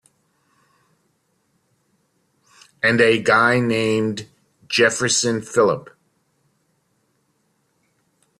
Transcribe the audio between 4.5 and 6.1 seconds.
Jefferson Phillip.